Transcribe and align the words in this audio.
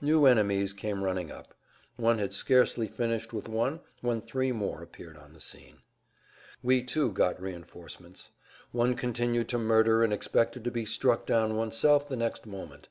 New 0.00 0.26
enemies 0.26 0.72
came 0.72 1.04
running 1.04 1.30
up. 1.30 1.54
One 1.94 2.18
had 2.18 2.34
scarcely 2.34 2.88
finished 2.88 3.32
with 3.32 3.48
one 3.48 3.78
when 4.00 4.20
three 4.20 4.50
more 4.50 4.82
appeared 4.82 5.16
on 5.16 5.34
the 5.34 5.40
scene. 5.40 5.82
We, 6.64 6.82
too, 6.82 7.12
got 7.12 7.40
reinforcements. 7.40 8.30
One 8.72 8.96
continued 8.96 9.48
to 9.50 9.58
murder 9.58 10.02
and 10.02 10.12
expected 10.12 10.64
to 10.64 10.72
be 10.72 10.84
struck 10.84 11.26
down 11.26 11.54
oneself 11.56 12.08
the 12.08 12.16
next 12.16 12.44
moment. 12.44 12.88